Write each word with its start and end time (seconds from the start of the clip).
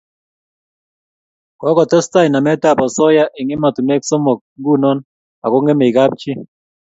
Kokotestai 1.59 2.27
namet 2.31 2.63
ab 2.69 2.79
asoya 2.85 3.23
eng' 3.39 3.53
emetanwek 3.55 4.03
somok 4.09 4.39
nguno 4.61 4.91
ako 5.43 5.57
ngemei 5.63 5.95
kapchii 5.97 6.41